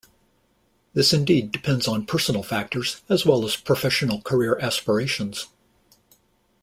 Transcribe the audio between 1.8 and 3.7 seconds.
on personal factors as well as